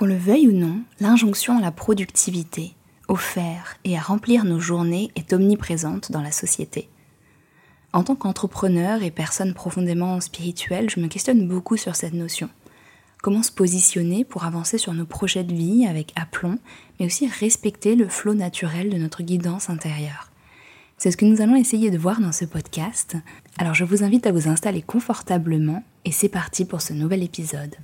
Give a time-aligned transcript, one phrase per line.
[0.00, 2.72] Qu'on le veuille ou non, l'injonction à la productivité,
[3.06, 6.88] au faire et à remplir nos journées est omniprésente dans la société.
[7.92, 12.48] En tant qu'entrepreneur et personne profondément spirituelle, je me questionne beaucoup sur cette notion.
[13.20, 16.56] Comment se positionner pour avancer sur nos projets de vie avec aplomb,
[16.98, 20.30] mais aussi respecter le flot naturel de notre guidance intérieure?
[20.96, 23.18] C'est ce que nous allons essayer de voir dans ce podcast.
[23.58, 27.76] Alors je vous invite à vous installer confortablement et c'est parti pour ce nouvel épisode.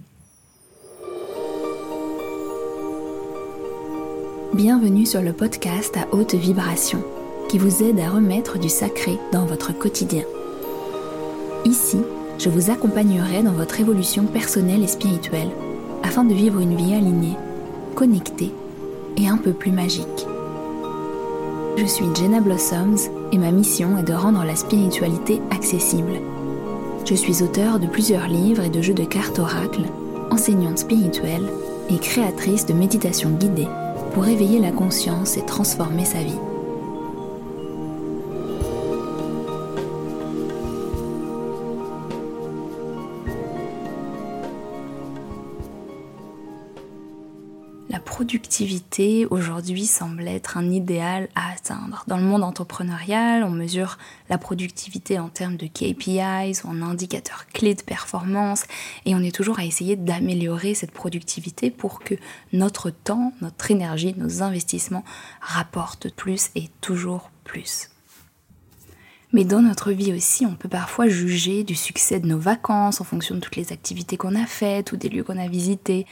[4.55, 7.03] Bienvenue sur le podcast à haute vibration
[7.49, 10.23] qui vous aide à remettre du sacré dans votre quotidien.
[11.65, 11.99] Ici,
[12.39, 15.51] je vous accompagnerai dans votre évolution personnelle et spirituelle
[16.05, 17.37] afin de vivre une vie alignée,
[17.97, 18.53] connectée
[19.17, 20.27] et un peu plus magique.
[21.77, 26.21] Je suis Jenna Blossoms et ma mission est de rendre la spiritualité accessible.
[27.05, 29.87] Je suis auteur de plusieurs livres et de jeux de cartes oracles,
[30.31, 31.49] enseignante spirituelle
[31.91, 33.69] et créatrice de méditation guidée
[34.17, 36.41] pour éveiller la conscience et transformer sa vie.
[48.17, 52.03] Productivité aujourd'hui semble être un idéal à atteindre.
[52.07, 53.99] Dans le monde entrepreneurial, on mesure
[54.31, 58.65] la productivité en termes de KPIs en indicateurs clés de performance
[59.05, 62.15] et on est toujours à essayer d'améliorer cette productivité pour que
[62.55, 65.05] notre temps, notre énergie, nos investissements
[65.43, 67.91] rapportent plus et toujours plus.
[69.35, 73.05] Mais dans notre vie aussi, on peut parfois juger du succès de nos vacances en
[73.05, 76.07] fonction de toutes les activités qu'on a faites ou des lieux qu'on a visités.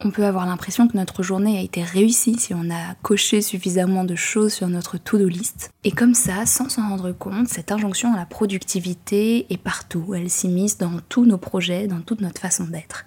[0.00, 4.04] On peut avoir l'impression que notre journée a été réussie si on a coché suffisamment
[4.04, 5.70] de choses sur notre to-do list.
[5.84, 10.14] Et comme ça, sans s'en rendre compte, cette injonction à la productivité est partout.
[10.14, 13.06] Elle s'immisce dans tous nos projets, dans toute notre façon d'être.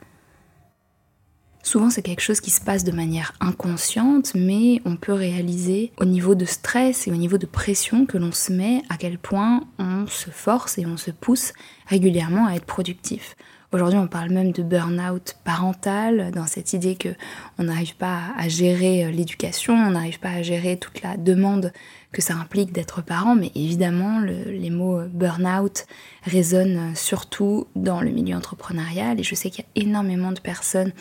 [1.68, 6.06] Souvent, c'est quelque chose qui se passe de manière inconsciente, mais on peut réaliser au
[6.06, 9.66] niveau de stress et au niveau de pression que l'on se met à quel point
[9.78, 11.52] on se force et on se pousse
[11.88, 13.36] régulièrement à être productif.
[13.74, 17.10] Aujourd'hui, on parle même de burn-out parental, dans cette idée que
[17.58, 21.74] on n'arrive pas à gérer euh, l'éducation, on n'arrive pas à gérer toute la demande
[22.14, 25.86] que ça implique d'être parent, mais évidemment, les mots euh, burn-out
[26.24, 30.40] résonnent euh, surtout dans le milieu entrepreneurial, et je sais qu'il y a énormément de
[30.40, 30.94] personnes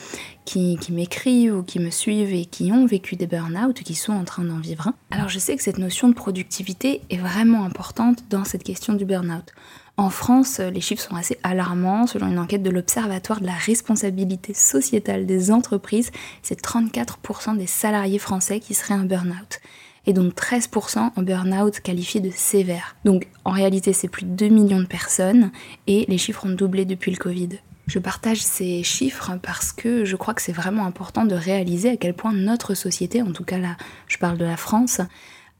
[0.44, 4.24] qui, m'écrivent ou qui me suivent et qui ont vécu des burn-out, qui sont en
[4.24, 4.94] train d'en vivre un.
[5.12, 9.04] Alors je sais que cette notion de productivité est vraiment importante dans cette question du
[9.04, 9.52] burn-out.
[9.98, 12.06] En France, les chiffres sont assez alarmants.
[12.06, 16.10] Selon une enquête de l'Observatoire de la responsabilité sociétale des entreprises,
[16.42, 19.60] c'est 34% des salariés français qui seraient en burn-out.
[20.04, 22.94] Et donc 13% en burn-out qualifié de sévère.
[23.04, 25.50] Donc en réalité, c'est plus de 2 millions de personnes
[25.86, 27.48] et les chiffres ont doublé depuis le Covid.
[27.86, 31.96] Je partage ces chiffres parce que je crois que c'est vraiment important de réaliser à
[31.96, 33.76] quel point notre société, en tout cas là,
[34.08, 35.00] je parle de la France,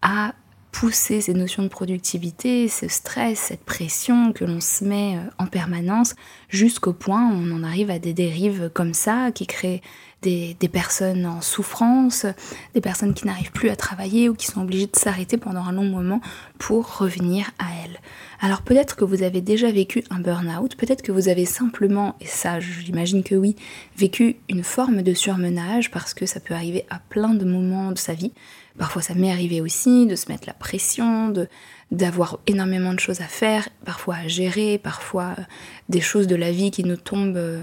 [0.02, 0.34] a
[0.78, 5.46] pousser ces notions de productivité, ce stress, cette pression que l'on se met euh, en
[5.46, 6.14] permanence,
[6.50, 9.80] jusqu'au point où on en arrive à des dérives comme ça, qui créent
[10.20, 12.26] des, des personnes en souffrance,
[12.74, 15.72] des personnes qui n'arrivent plus à travailler ou qui sont obligées de s'arrêter pendant un
[15.72, 16.20] long moment
[16.58, 17.98] pour revenir à elles.
[18.40, 22.26] Alors peut-être que vous avez déjà vécu un burn-out, peut-être que vous avez simplement, et
[22.26, 23.56] ça j'imagine que oui,
[23.96, 27.98] vécu une forme de surmenage parce que ça peut arriver à plein de moments de
[27.98, 28.32] sa vie.
[28.78, 31.48] Parfois ça m'est arrivé aussi de se mettre la pression, de
[31.90, 35.42] d'avoir énormément de choses à faire, parfois à gérer, parfois euh,
[35.88, 37.62] des choses de la vie qui nous tombent euh,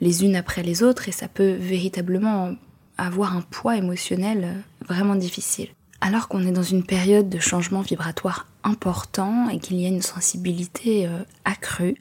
[0.00, 2.52] les unes après les autres et ça peut véritablement
[2.98, 5.68] avoir un poids émotionnel euh, vraiment difficile.
[6.02, 10.02] Alors qu'on est dans une période de changement vibratoire important et qu'il y a une
[10.02, 11.08] sensibilité
[11.44, 11.96] accrue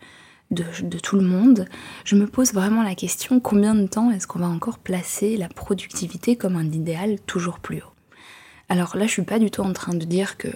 [0.49, 1.67] de, de, tout le monde,
[2.03, 5.49] je me pose vraiment la question combien de temps est-ce qu'on va encore placer la
[5.49, 7.90] productivité comme un idéal toujours plus haut?
[8.71, 10.47] Alors là, je suis pas du tout en train de dire que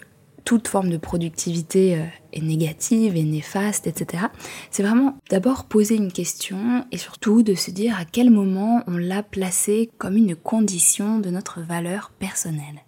[0.46, 4.28] toute forme de productivité euh, est négative, est néfaste, etc.
[4.72, 8.96] C'est vraiment d'abord poser une question et surtout de se dire à quel moment on
[8.96, 12.86] l'a placé comme une condition de notre valeur personnelle.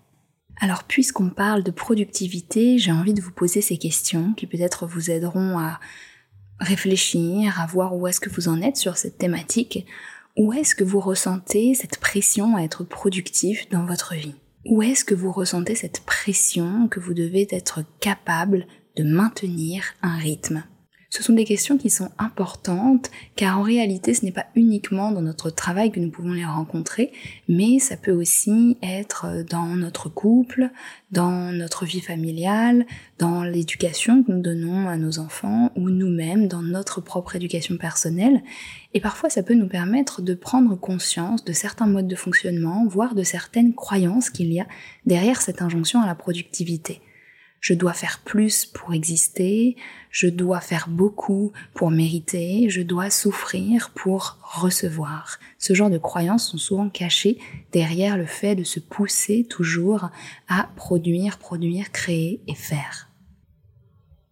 [0.62, 5.12] Alors puisqu'on parle de productivité, j'ai envie de vous poser ces questions qui peut-être vous
[5.12, 5.82] aideront à
[6.62, 9.86] réfléchir, à voir où est-ce que vous en êtes sur cette thématique,
[10.38, 14.36] où est-ce que vous ressentez cette pression à être productif dans votre vie?
[14.66, 20.18] Où est-ce que vous ressentez cette pression que vous devez être capable de maintenir un
[20.18, 20.64] rythme?
[21.10, 25.22] Ce sont des questions qui sont importantes car en réalité ce n'est pas uniquement dans
[25.22, 27.14] notre travail que nous pouvons les rencontrer,
[27.48, 30.70] mais ça peut aussi être dans notre couple,
[31.12, 32.86] dans notre vie familiale,
[33.20, 38.44] dans l'éducation que nous donnons à nos enfants ou nous-mêmes dans notre propre éducation personnelle.
[38.94, 43.16] Et parfois ça peut nous permettre de prendre conscience de certains modes de fonctionnement, voire
[43.16, 44.68] de certaines croyances qu'il y a
[45.06, 47.00] derrière cette injonction à la productivité
[47.60, 49.76] je dois faire plus pour exister,
[50.12, 55.40] je dois faire beaucoup pour mériter, je dois souffrir pour recevoir.
[55.58, 57.38] Ce genre de croyances sont souvent cachées
[57.72, 60.10] derrière le fait de se pousser toujours
[60.48, 63.10] à produire, produire, créer et faire.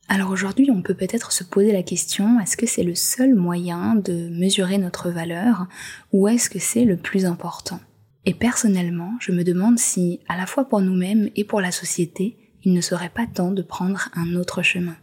[0.08, 3.96] Alors aujourd'hui, on peut peut-être se poser la question, est-ce que c'est le seul moyen
[3.96, 5.68] de mesurer notre valeur
[6.14, 7.80] ou est-ce que c'est le plus important?
[8.26, 12.38] Et personnellement, je me demande si, à la fois pour nous-mêmes et pour la société,
[12.66, 14.96] il ne serait pas temps de prendre un autre chemin.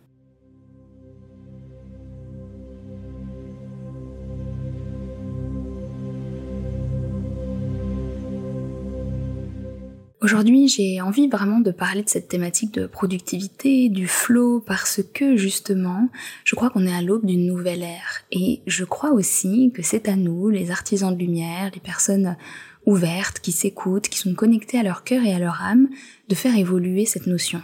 [10.20, 15.36] Aujourd'hui, j'ai envie vraiment de parler de cette thématique de productivité, du flow, parce que
[15.36, 16.08] justement,
[16.44, 18.22] je crois qu'on est à l'aube d'une nouvelle ère.
[18.30, 22.36] Et je crois aussi que c'est à nous, les artisans de lumière, les personnes
[22.86, 25.88] ouvertes, qui s'écoutent, qui sont connectées à leur cœur et à leur âme,
[26.28, 27.62] de faire évoluer cette notion.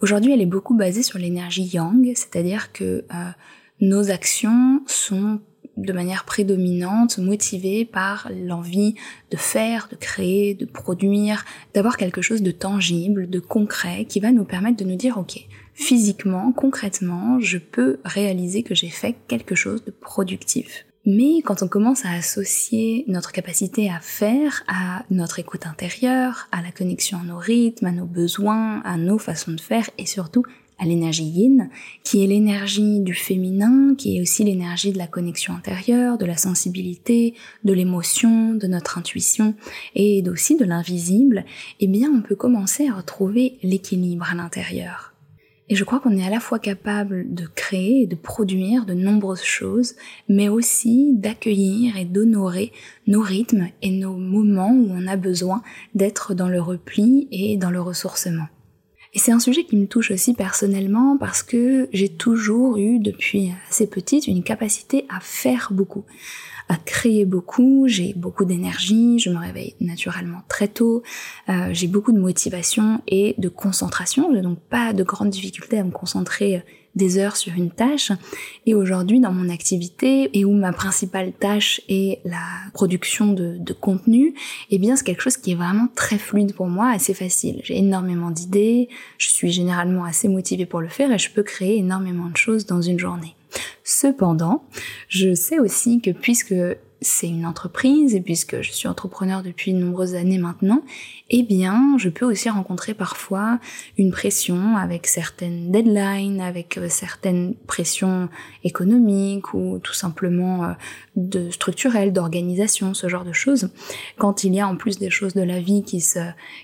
[0.00, 3.30] Aujourd'hui, elle est beaucoup basée sur l'énergie yang, c'est-à-dire que euh,
[3.80, 5.40] nos actions sont
[5.76, 8.94] de manière prédominante motivées par l'envie
[9.30, 11.44] de faire, de créer, de produire,
[11.74, 15.38] d'avoir quelque chose de tangible, de concret, qui va nous permettre de nous dire, ok,
[15.74, 20.84] physiquement, concrètement, je peux réaliser que j'ai fait quelque chose de productif.
[21.10, 26.60] Mais quand on commence à associer notre capacité à faire à notre écoute intérieure, à
[26.60, 30.42] la connexion à nos rythmes, à nos besoins, à nos façons de faire et surtout
[30.78, 31.70] à l'énergie yin,
[32.04, 36.36] qui est l'énergie du féminin, qui est aussi l'énergie de la connexion intérieure, de la
[36.36, 37.32] sensibilité,
[37.64, 39.54] de l'émotion, de notre intuition
[39.94, 41.46] et aussi de l'invisible,
[41.80, 45.07] eh bien on peut commencer à retrouver l'équilibre à l'intérieur.
[45.70, 48.94] Et je crois qu'on est à la fois capable de créer et de produire de
[48.94, 49.96] nombreuses choses,
[50.28, 52.72] mais aussi d'accueillir et d'honorer
[53.06, 55.62] nos rythmes et nos moments où on a besoin
[55.94, 58.46] d'être dans le repli et dans le ressourcement.
[59.14, 63.52] Et c'est un sujet qui me touche aussi personnellement parce que j'ai toujours eu depuis
[63.68, 66.04] assez petite une capacité à faire beaucoup
[66.68, 71.02] à créer beaucoup, j'ai beaucoup d'énergie, je me réveille naturellement très tôt,
[71.48, 75.84] euh, j'ai beaucoup de motivation et de concentration, j'ai donc pas de grandes difficultés à
[75.84, 76.60] me concentrer euh,
[76.94, 78.12] des heures sur une tâche.
[78.66, 82.42] Et aujourd'hui, dans mon activité, et où ma principale tâche est la
[82.74, 84.34] production de, de contenu,
[84.70, 87.60] eh bien, c'est quelque chose qui est vraiment très fluide pour moi, assez facile.
[87.62, 91.78] J'ai énormément d'idées, je suis généralement assez motivée pour le faire et je peux créer
[91.78, 93.37] énormément de choses dans une journée.
[93.84, 94.64] Cependant,
[95.08, 96.54] je sais aussi que puisque
[97.00, 100.82] c'est une entreprise et puisque je suis entrepreneur depuis de nombreuses années maintenant,
[101.30, 103.60] eh bien, je peux aussi rencontrer parfois
[103.98, 108.28] une pression avec certaines deadlines, avec euh, certaines pressions
[108.64, 110.72] économiques ou tout simplement euh,
[111.16, 113.70] de structurelles, d'organisation, ce genre de choses.
[114.18, 116.18] Quand il y a en plus des choses de la vie qui se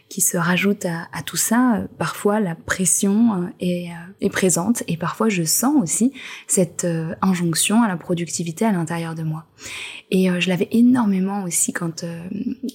[0.09, 3.91] qui se rajoutent à, tout ça, euh, parfois la pression est,
[4.21, 6.13] est présente et parfois je sens aussi
[6.47, 6.87] cette
[7.21, 9.45] injonction à la productivité à l'intérieur de moi.
[10.11, 12.05] Et je l'avais énormément aussi quand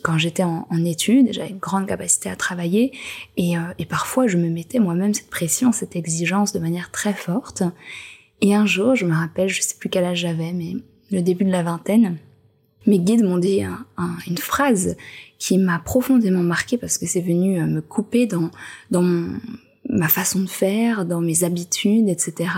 [0.02, 2.92] quand j'étais en, études, j'avais une grande capacité à travailler
[3.38, 7.14] et, euh, et parfois je me mettais moi-même cette pression, cette exigence de manière très
[7.14, 7.64] forte.
[8.42, 10.78] Et un jour, je me rappelle, je sais plus quel âge j'avais, mais
[11.12, 12.18] le début de la vingtaine,
[12.86, 13.62] mes guides m'ont dit
[14.28, 14.96] une phrase
[15.38, 18.52] qui m'a profondément marquée parce que c'est venu euh, me couper dans,
[18.92, 19.04] dans
[19.90, 22.52] ma façon de faire, dans mes habitudes, etc.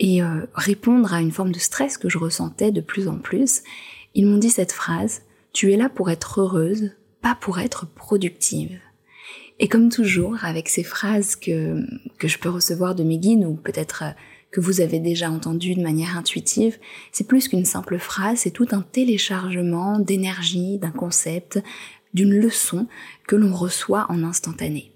[0.00, 3.62] Et euh, répondre à une forme de stress que je ressentais de plus en plus.
[4.14, 8.78] Ils m'ont dit cette phrase, tu es là pour être heureuse, pas pour être productive.
[9.58, 11.84] Et comme toujours, avec ces phrases que,
[12.18, 14.10] que je peux recevoir de mes guides ou peut-être euh,
[14.50, 16.78] que vous avez déjà entendues de manière intuitive,
[17.12, 21.60] c'est plus qu'une simple phrase, c'est tout un téléchargement d'énergie, d'un concept,
[22.14, 22.86] d'une leçon
[23.26, 24.92] que l'on reçoit en instantané.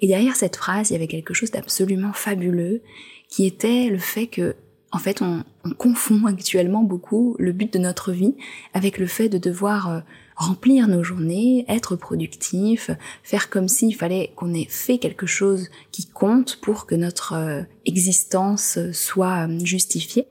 [0.00, 2.82] Et derrière cette phrase, il y avait quelque chose d'absolument fabuleux
[3.28, 4.56] qui était le fait que
[4.90, 8.34] en fait, on, on, confond actuellement beaucoup le but de notre vie
[8.72, 10.00] avec le fait de devoir euh,
[10.38, 12.90] remplir nos journées, être productif,
[13.22, 17.62] faire comme s'il fallait qu'on ait fait quelque chose qui compte pour que notre euh,
[17.84, 20.28] existence soit euh, justifiée.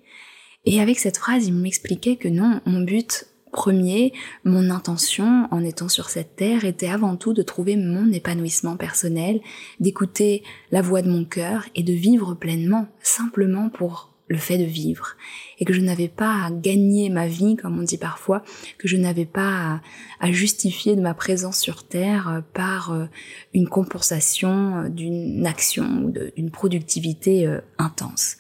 [0.66, 5.90] Et avec cette phrase, il m'expliquait que non, mon but premier, mon intention en étant
[5.90, 9.40] sur cette terre était avant tout de trouver mon épanouissement personnel,
[9.80, 14.64] d'écouter la voix de mon cœur et de vivre pleinement, simplement pour le fait de
[14.64, 15.16] vivre
[15.60, 18.44] et que je n'avais pas à gagner ma vie, comme on dit parfois,
[18.78, 19.82] que je n'avais pas
[20.20, 23.06] à, justifier de ma présence sur Terre euh, par euh,
[23.54, 28.38] une compensation euh, d'une action ou d'une productivité intense.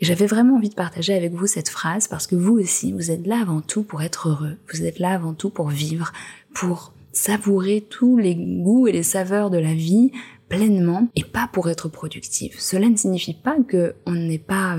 [0.00, 3.26] J'avais vraiment envie de partager avec vous cette phrase parce que vous aussi, vous êtes
[3.26, 6.12] là avant tout pour être heureux, vous êtes là avant tout pour vivre,
[6.54, 10.12] pour savourer tous les goûts et les saveurs de la vie
[10.48, 12.58] pleinement et pas pour être productif.
[12.58, 14.76] Cela ne signifie pas que on n'est pas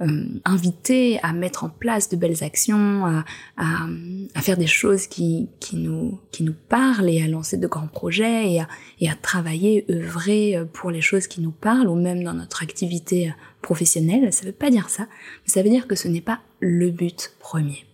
[0.00, 3.24] euh, invité à mettre en place de belles actions, à,
[3.56, 6.18] à, faire des choses qui, nous,
[6.68, 8.68] parlent et à lancer de grands projets et à,
[9.00, 13.34] et à travailler, œuvrer pour les choses qui nous parlent ou même dans notre activité
[13.60, 14.32] professionnelle.
[14.32, 17.32] Ça veut pas dire ça, mais ça veut dire que ce n'est pas le but
[17.40, 17.87] premier.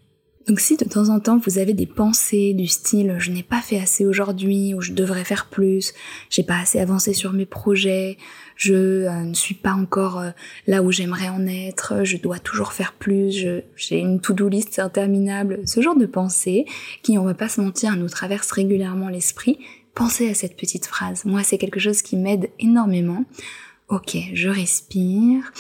[0.47, 3.61] Donc si de temps en temps vous avez des pensées du style je n'ai pas
[3.61, 5.95] fait assez aujourd'hui ou je devrais faire plus,
[6.31, 8.19] j'ai pas assez avancé sur mes projets,
[8.57, 10.31] je euh, ne suis pas encore euh,
[10.67, 13.47] là où j'aimerais en être, je dois toujours faire plus,
[13.77, 16.67] j'ai une to-do list interminable, ce genre de pensées
[17.03, 19.59] qui, on va pas se mentir, nous traversent régulièrement l'esprit,
[19.95, 21.25] pensez à cette petite phrase.
[21.25, 23.25] Moi, c'est quelque chose qui m'aide énormément.
[23.89, 25.53] Ok, je respire.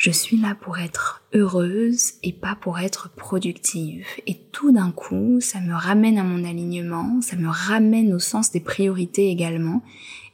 [0.00, 4.06] Je suis là pour être heureuse et pas pour être productive.
[4.26, 8.50] Et tout d'un coup, ça me ramène à mon alignement, ça me ramène au sens
[8.50, 9.82] des priorités également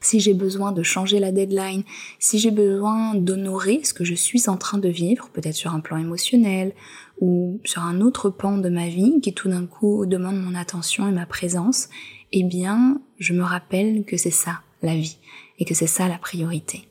[0.00, 1.82] si j'ai besoin de changer la deadline,
[2.20, 5.80] si j'ai besoin d'honorer ce que je suis en train de vivre, peut-être sur un
[5.80, 6.72] plan émotionnel
[7.20, 11.08] ou sur un autre pan de ma vie qui tout d'un coup demande mon attention
[11.08, 11.88] et ma présence,
[12.30, 15.18] eh bien, je me rappelle que c'est ça la vie
[15.58, 16.86] et que c'est ça la priorité.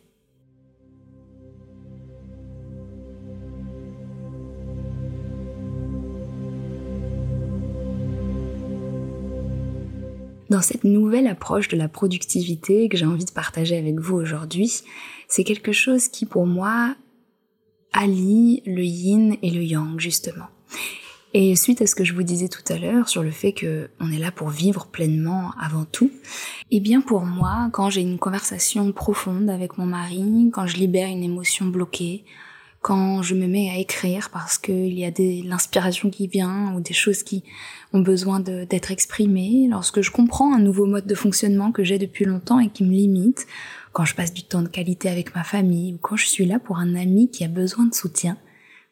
[10.49, 14.81] Dans cette nouvelle approche de la productivité que j'ai envie de partager avec vous aujourd'hui,
[15.27, 16.95] c'est quelque chose qui pour moi
[17.93, 20.47] allie le yin et le yang justement.
[21.33, 23.89] Et suite à ce que je vous disais tout à l'heure sur le fait que
[23.99, 26.11] on est là pour vivre pleinement avant tout,
[26.71, 31.09] eh bien pour moi, quand j'ai une conversation profonde avec mon mari, quand je libère
[31.09, 32.23] une émotion bloquée,
[32.85, 36.81] quand je me mets à écrire parce qu'il y a de l'inspiration qui vient ou
[36.81, 37.43] des choses qui
[37.93, 42.25] ont besoin d'être exprimées, lorsque je comprends un nouveau mode de fonctionnement que j'ai depuis
[42.25, 43.47] longtemps et qui me limite,
[43.91, 46.59] quand je passe du temps de qualité avec ma famille ou quand je suis là
[46.59, 48.37] pour un ami qui a besoin de soutien,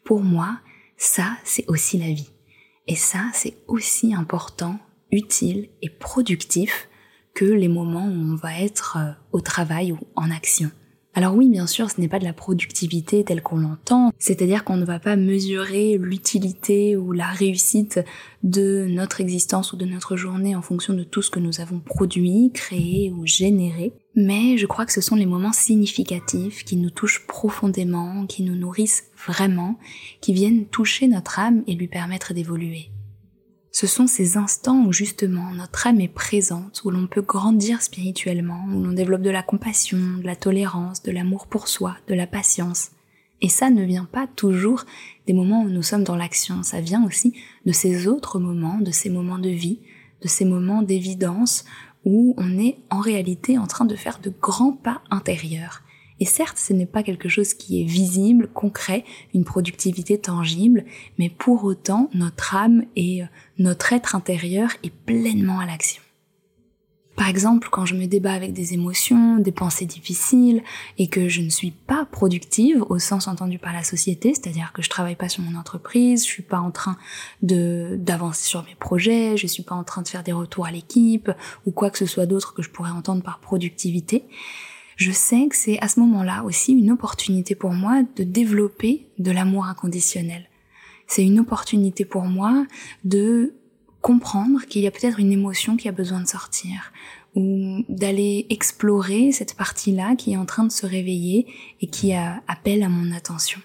[0.03, 0.57] pour moi,
[0.97, 2.31] ça, c'est aussi la vie.
[2.88, 4.79] Et ça, c'est aussi important,
[5.12, 6.89] utile et productif
[7.35, 10.71] que les moments où on va être euh, au travail ou en action.
[11.15, 14.77] Alors oui, bien sûr, ce n'est pas de la productivité telle qu'on l'entend, c'est-à-dire qu'on
[14.77, 18.00] ne va pas mesurer l'utilité ou la réussite
[18.41, 21.79] de notre existence ou de notre journée en fonction de tout ce que nous avons
[21.79, 26.89] produit, créé ou généré, mais je crois que ce sont les moments significatifs qui nous
[26.89, 29.77] touchent profondément, qui nous nourrissent vraiment,
[30.20, 32.89] qui viennent toucher notre âme et lui permettre d'évoluer.
[33.75, 38.68] Ce sont ces instants où justement notre âme est présente, où l'on peut grandir spirituellement,
[38.72, 42.27] où l'on développe de la compassion, de la tolérance, de l'amour pour soi, de la
[42.27, 42.92] patience.
[43.42, 44.86] Et ça ne vient pas toujours
[45.25, 47.34] des moments où nous sommes dans l'action, ça vient aussi
[47.65, 49.80] de ces autres moments, de ces moments de vie,
[50.22, 51.65] de ces moments d'évidence
[52.06, 55.82] où on est en réalité en train de faire de grands pas intérieurs.
[56.20, 59.03] Et certes, ce n'est pas quelque chose qui est visible, concret,
[59.34, 60.86] une productivité tangible,
[61.17, 63.27] mais pour autant, notre âme et euh,
[63.58, 66.01] notre être intérieur est pleinement à l'action.
[67.15, 70.63] Par exemple, quand je me débat avec des émotions, des pensées difficiles,
[70.98, 74.82] et que je ne suis pas productive au sens entendu par la société, c'est-à-dire que
[74.82, 76.98] je travaille pas sur mon entreprise, je suis pas en train
[77.43, 81.32] d'avancer sur mes projets, je suis pas en train de faire des retours à l'équipe,
[81.67, 84.25] ou quoi que ce soit d'autre que je pourrais entendre par productivité,
[84.95, 89.31] je sais que c'est à ce moment-là aussi une opportunité pour moi de développer de
[89.31, 90.50] l'amour inconditionnel.
[91.07, 92.65] C'est une opportunité pour moi
[93.03, 93.55] de
[94.01, 96.91] comprendre qu'il y a peut-être une émotion qui a besoin de sortir
[97.35, 101.47] ou d'aller explorer cette partie-là qui est en train de se réveiller
[101.81, 103.59] et qui appelle à mon attention.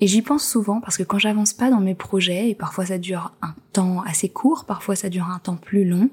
[0.00, 2.98] Et j'y pense souvent parce que quand j'avance pas dans mes projets, et parfois ça
[2.98, 6.10] dure un temps assez court, parfois ça dure un temps plus long,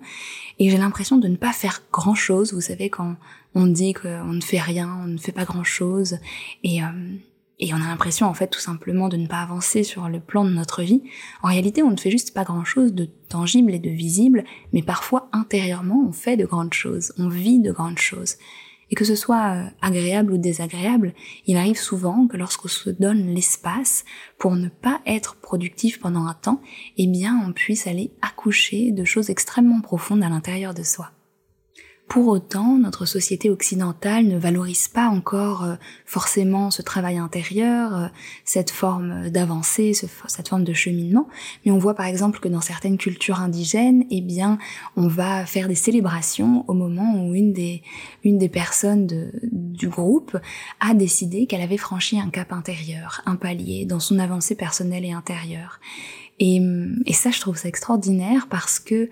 [0.59, 2.53] et j'ai l'impression de ne pas faire grand chose.
[2.53, 3.15] Vous savez, quand
[3.55, 6.17] on dit qu'on ne fait rien, on ne fait pas grand chose,
[6.63, 6.87] et, euh,
[7.59, 10.45] et on a l'impression en fait tout simplement de ne pas avancer sur le plan
[10.45, 11.03] de notre vie.
[11.43, 14.81] En réalité, on ne fait juste pas grand chose de tangible et de visible, mais
[14.81, 18.35] parfois intérieurement, on fait de grandes choses, on vit de grandes choses.
[18.91, 21.13] Et que ce soit euh, agréable ou désagréable,
[21.45, 24.03] il arrive souvent que lorsqu'on se donne l'espace
[24.39, 26.61] pour ne pas être productif pendant un temps,
[26.97, 31.11] eh bien on puisse aller accoucher de choses extrêmement profondes à l'intérieur de soi.
[32.09, 35.75] Pour autant, notre société occidentale ne valorise pas encore euh,
[36.07, 38.07] forcément ce travail intérieur, euh,
[38.45, 41.27] cette forme d'avancée, cette forme de cheminement.
[41.63, 44.57] Mais on voit par exemple que dans certaines cultures indigènes, eh bien,
[44.95, 47.83] on va faire des célébrations au moment où une des,
[48.23, 50.35] une des personnes du groupe
[50.79, 55.11] a décidé qu'elle avait franchi un cap intérieur, un palier dans son avancée personnelle et
[55.11, 55.79] intérieure.
[56.39, 56.59] Et,
[57.05, 59.09] et ça, je trouve ça extraordinaire parce que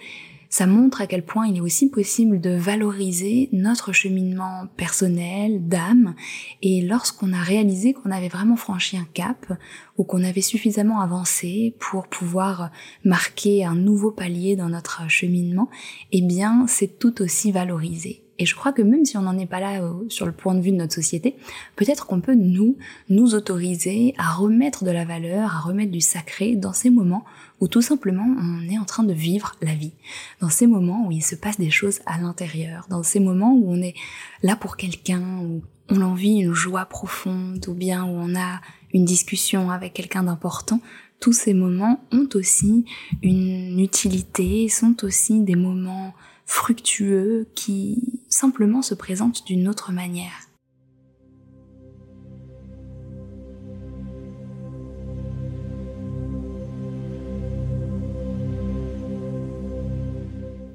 [0.49, 6.15] ça montre à quel point il est aussi possible de valoriser notre cheminement personnel, d'âme,
[6.61, 9.53] et lorsqu'on a réalisé qu'on avait vraiment franchi un cap,
[9.97, 12.71] ou qu'on avait suffisamment avancé pour pouvoir
[13.03, 15.69] marquer un nouveau palier dans notre cheminement,
[16.11, 18.26] eh bien c'est tout aussi valorisé.
[18.39, 20.53] Et je crois que même si on n'en est pas là euh, sur le point
[20.53, 21.35] de vue de notre société,
[21.75, 22.77] peut-être qu'on peut nous,
[23.09, 27.25] nous autoriser à remettre de la valeur, à remettre du sacré dans ces moments
[27.59, 29.93] où tout simplement on est en train de vivre la vie,
[30.41, 33.71] dans ces moments où il se passe des choses à l'intérieur, dans ces moments où
[33.71, 33.95] on est
[34.43, 38.61] là pour quelqu'un, où on en vit une joie profonde, ou bien où on a
[38.93, 40.79] une discussion avec quelqu'un d'important,
[41.19, 42.85] tous ces moments ont aussi
[43.23, 46.13] une utilité, sont aussi des moments
[46.47, 50.47] fructueux qui simplement se présentent d'une autre manière.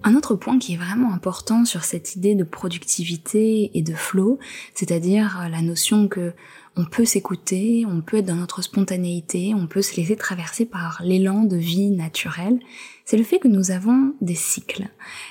[0.04, 4.38] Un autre point qui est vraiment important sur cette idée de productivité et de flow,
[4.74, 6.34] c'est-à-dire la notion que
[6.76, 11.00] on peut s'écouter, on peut être dans notre spontanéité, on peut se laisser traverser par
[11.04, 12.58] l'élan de vie naturelle,
[13.04, 14.88] c'est le fait que nous avons des cycles.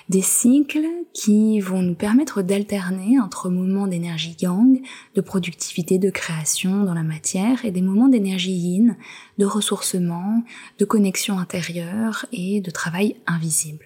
[0.10, 4.81] Des cycles qui vont nous permettre d'alterner entre moments d'énergie yang,
[5.15, 8.98] de productivité, de création dans la matière, et des moments d'énergie yin,
[9.38, 10.43] de ressourcement,
[10.79, 13.86] de connexion intérieure et de travail invisible.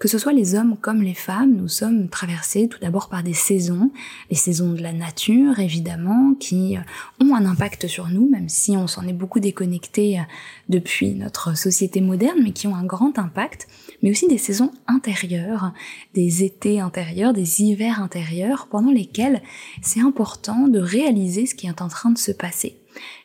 [0.00, 3.32] Que ce soit les hommes comme les femmes, nous sommes traversés tout d'abord par des
[3.32, 3.92] saisons,
[4.28, 6.80] les saisons de la nature évidemment, qui euh,
[7.24, 10.22] ont un impact sur nous, même si on s'en est beaucoup déconnecté euh,
[10.68, 13.68] depuis notre société moderne, mais qui ont un grand impact,
[14.02, 15.72] mais aussi des saisons intérieures,
[16.12, 19.42] des étés intérieurs, des hivers intérieurs, pendant lesquels
[19.80, 22.76] c'est important de réaliser ce qui est en train de se passer.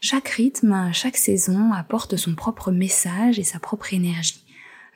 [0.02, 4.44] Chaque rythme, chaque saison apporte son propre message et sa propre énergie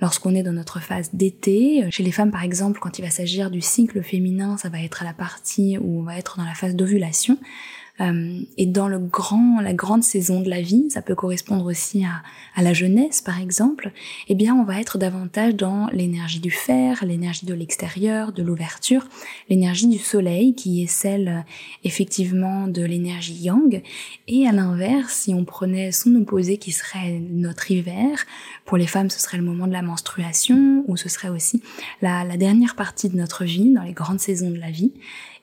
[0.04, 1.90] lorsqu'on est dans notre phase d'été.
[1.90, 5.02] Chez les femmes, par exemple, quand il va s'agir du cycle féminin, ça va être
[5.02, 7.38] à la partie où on va être dans la phase d'ovulation.
[8.02, 12.04] Euh, et dans le grand, la grande saison de la vie, ça peut correspondre aussi
[12.04, 12.24] à,
[12.56, 13.92] à la jeunesse par exemple,
[14.28, 19.08] eh bien on va être davantage dans l'énergie du fer, l'énergie de l'extérieur, de l'ouverture,
[19.48, 21.40] l'énergie du soleil qui est celle euh,
[21.84, 23.84] effectivement de l'énergie yang.
[24.28, 28.26] Et à l'inverse, si on prenait son opposé qui serait notre hiver,
[28.66, 31.62] pour les femmes ce serait le moment de la menstruation ou ce serait aussi
[32.02, 34.94] la, la dernière partie de notre vie, dans les grandes saisons de la vie,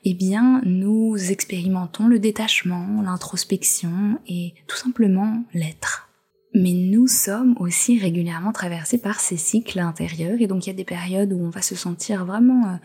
[0.03, 6.09] eh bien, nous expérimentons le détachement, l'introspection et tout simplement l'être.
[6.53, 10.75] Mais nous sommes aussi régulièrement traversés par ces cycles intérieurs et donc il y a
[10.75, 12.75] des périodes où on va se sentir vraiment euh,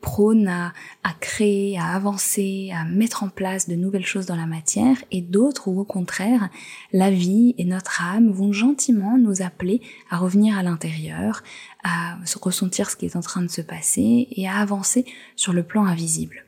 [0.00, 4.46] prône à, à, créer, à avancer, à mettre en place de nouvelles choses dans la
[4.46, 6.48] matière et d'autres où au contraire
[6.92, 11.42] la vie et notre âme vont gentiment nous appeler à revenir à l'intérieur,
[11.82, 15.64] à ressentir ce qui est en train de se passer et à avancer sur le
[15.64, 16.44] plan invisible.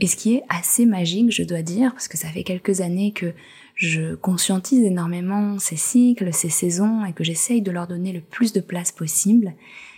[0.00, 3.12] Et ce qui est assez magique, je dois dire, parce que ça fait quelques années
[3.12, 3.32] que
[3.74, 8.52] je conscientise énormément ces cycles, ces saisons, et que j'essaye de leur donner le plus
[8.52, 9.54] de place possible,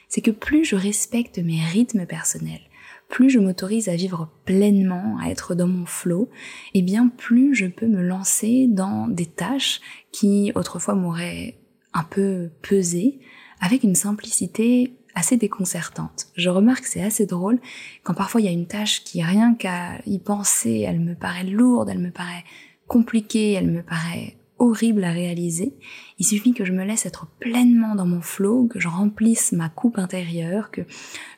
[0.09, 2.63] c'est que plus je respecte mes rythmes personnels,
[3.09, 6.31] plus je m'autorise à vivre pleinement, à être dans mon flow,
[6.75, 9.81] et bien plus je peux me lancer dans des tâches
[10.13, 11.59] qui autrefois m'auraient
[11.93, 13.19] un peu pesé,
[13.61, 16.27] avec une simplicité assez déconcertante.
[16.37, 17.59] Je remarque que c'est assez drôle
[18.03, 21.45] quand parfois il y a une tâche qui rien qu'à y penser, elle me paraît
[21.45, 22.45] lourde, elle me paraît
[22.87, 25.75] compliquée, elle me paraît horrible à réaliser.
[26.19, 29.71] Il suffit que je me laisse être pleinement dans mon flot, que je remplisse ma
[29.71, 30.83] coupe intérieure, que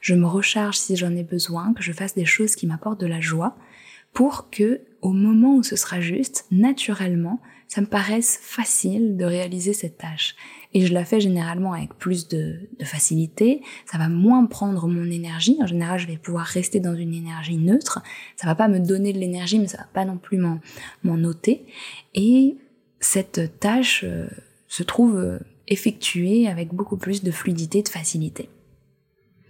[0.01, 3.07] je me recharge si j'en ai besoin, que je fasse des choses qui m'apportent de
[3.07, 3.57] la joie,
[4.13, 7.41] pour que, au moment où ce sera juste, naturellement,
[7.73, 10.37] ça me paraisse facile de réaliser cette tâche
[10.75, 13.63] et je la fais généralement avec plus de, facilité.
[13.91, 15.57] Ça va moins prendre mon énergie.
[15.59, 18.03] En général, je vais pouvoir rester dans une énergie neutre.
[18.37, 20.61] Ça va pas me donner de l'énergie, mais ça va pas non plus m'en
[21.03, 21.65] noter.
[22.13, 22.59] Et
[23.01, 24.27] cette tâche euh,
[24.69, 28.51] se trouve euh, effectuée avec beaucoup plus de fluidité, de facilité.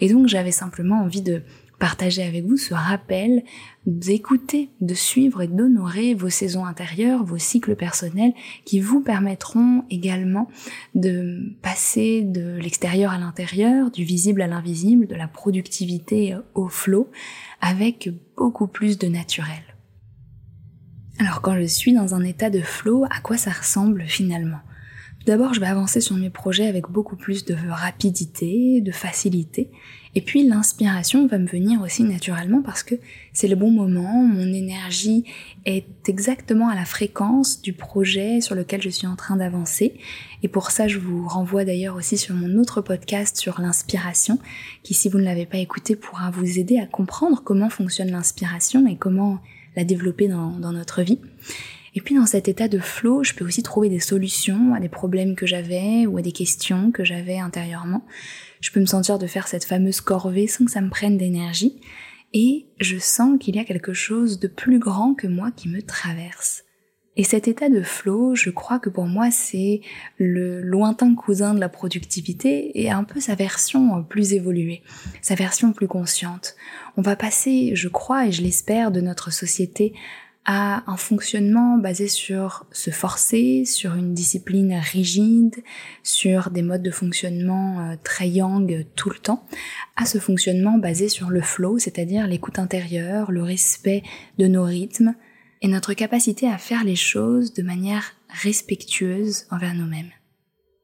[0.01, 1.43] Et donc, j'avais simplement envie de
[1.83, 3.43] partager avec vous ce rappel
[3.87, 10.49] d'écouter, de suivre et d'honorer vos saisons intérieures, vos cycles personnels qui vous permettront également
[10.95, 17.11] de passer de l'extérieur à l'intérieur, du visible à l'invisible, de la productivité au flot
[17.61, 19.65] avec beaucoup plus de naturel.
[21.19, 24.61] Alors quand je suis dans un état de flow, à quoi ça ressemble finalement?
[25.27, 29.71] D'abord, je vais avancer sur mes projets avec beaucoup plus de rapidité, de facilité.
[30.15, 32.97] Et puis l'inspiration va me venir aussi naturellement parce que
[33.33, 35.25] c'est le bon moment, mon énergie
[35.65, 39.95] est exactement à la fréquence du projet sur lequel je suis en train d'avancer.
[40.43, 44.39] Et pour ça, je vous renvoie d'ailleurs aussi sur mon autre podcast sur l'inspiration,
[44.83, 48.87] qui si vous ne l'avez pas écouté pourra vous aider à comprendre comment fonctionne l'inspiration
[48.87, 49.39] et comment
[49.77, 51.21] la développer dans, dans notre vie.
[51.95, 54.89] Et puis dans cet état de flow, je peux aussi trouver des solutions à des
[54.89, 58.05] problèmes que j'avais ou à des questions que j'avais intérieurement.
[58.61, 61.81] Je peux me sentir de faire cette fameuse corvée sans que ça me prenne d'énergie.
[62.33, 65.83] Et je sens qu'il y a quelque chose de plus grand que moi qui me
[65.83, 66.65] traverse.
[67.15, 69.83] Et cet état de flow, je crois que pour moi c'est
[70.17, 74.83] le lointain cousin de la productivité et un peu sa version plus évoluée,
[75.21, 76.57] sa version plus consciente.
[76.97, 79.93] On va passer, je crois et je l'espère, de notre société
[80.45, 85.57] à un fonctionnement basé sur se forcer, sur une discipline rigide,
[86.03, 89.47] sur des modes de fonctionnement euh, très yang tout le temps,
[89.97, 94.03] à ce fonctionnement basé sur le flow, c'est-à-dire l'écoute intérieure, le respect
[94.39, 95.15] de nos rythmes
[95.61, 100.11] et notre capacité à faire les choses de manière respectueuse envers nous-mêmes.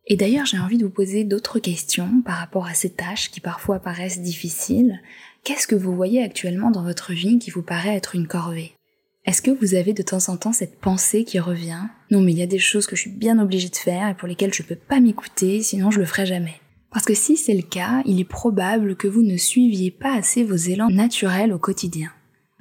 [0.07, 3.41] Et d'ailleurs, j'ai envie de vous poser d'autres questions par rapport à ces tâches qui
[3.41, 5.03] parfois paraissent difficiles.
[5.45, 8.78] Qu'est-ce que vous voyez actuellement dans votre vie qui vous paraît être une corvée?
[9.29, 11.83] Est-ce que vous avez de temps en temps cette pensée qui revient?
[12.11, 14.15] Non mais il y a des choses que je suis bien obligée de faire et
[14.15, 16.55] pour lesquelles je peux pas m'écouter, sinon je le ferai jamais.
[16.91, 20.45] Parce que si c'est le cas, il est probable que vous ne suiviez pas assez
[20.45, 22.11] vos élans naturels au quotidien.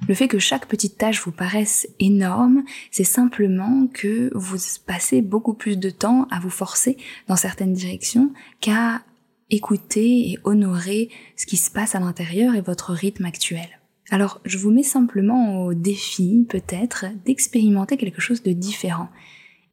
[0.06, 5.54] Le fait que chaque petite tâche vous paraisse énorme, c'est simplement que vous passez beaucoup
[5.54, 9.00] plus de temps à vous forcer dans certaines directions qu'à
[9.48, 13.77] écouter et honorer ce qui se passe à l'intérieur et votre rythme actuel.
[14.10, 19.08] Alors je vous mets simplement au défi, peut-être, d'expérimenter quelque chose de différent.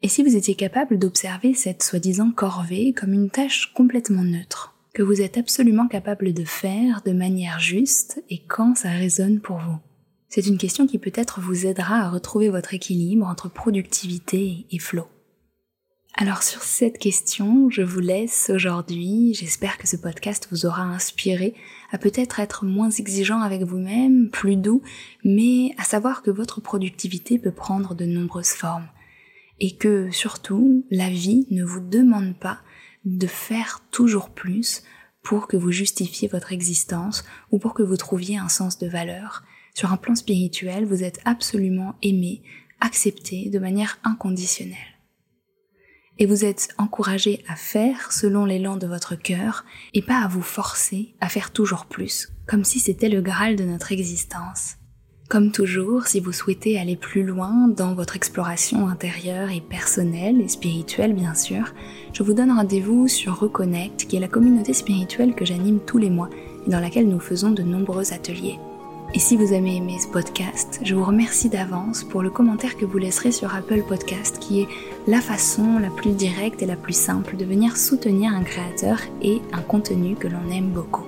[0.01, 5.03] Et si vous étiez capable d'observer cette soi-disant corvée comme une tâche complètement neutre, que
[5.03, 9.77] vous êtes absolument capable de faire de manière juste et quand ça résonne pour vous.
[10.29, 15.05] C'est une question qui peut-être vous aidera à retrouver votre équilibre entre productivité et flow.
[16.17, 19.33] Alors sur cette question, je vous laisse aujourd'hui.
[19.33, 21.53] J'espère que ce podcast vous aura inspiré
[21.91, 24.81] à peut-être être moins exigeant avec vous-même, plus doux,
[25.25, 28.87] mais à savoir que votre productivité peut prendre de nombreuses formes.
[29.59, 32.59] Et que surtout, la vie ne vous demande pas
[33.03, 34.83] de faire toujours plus
[35.21, 39.43] pour que vous justifiez votre existence ou pour que vous trouviez un sens de valeur.
[39.73, 42.41] Sur un plan spirituel, vous êtes absolument aimé,
[42.79, 44.94] accepté de manière inconditionnelle
[46.19, 50.41] et vous êtes encouragé à faire selon l'élan de votre cœur et pas à vous
[50.41, 54.75] forcer à faire toujours plus, comme si c'était le Graal de notre existence.
[55.27, 60.47] Comme toujours, si vous souhaitez aller plus loin dans votre exploration intérieure et personnelle et
[60.47, 61.73] spirituelle bien sûr,
[62.13, 66.11] je vous donne rendez-vous sur Reconnect, qui est la communauté spirituelle que j'anime tous les
[66.11, 66.29] mois
[66.67, 68.59] et dans laquelle nous faisons de nombreux ateliers.
[69.15, 72.83] Et si vous avez aimé ce podcast, je vous remercie d'avance pour le commentaire que
[72.83, 74.67] vous laisserez sur Apple Podcast, qui est
[75.07, 79.41] la façon la plus directe et la plus simple de venir soutenir un créateur et
[79.53, 81.05] un contenu que l'on aime beaucoup.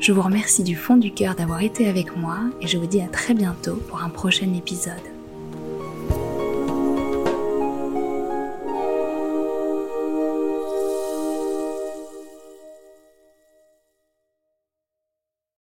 [0.00, 3.00] Je vous remercie du fond du cœur d'avoir été avec moi et je vous dis
[3.00, 5.15] à très bientôt pour un prochain épisode.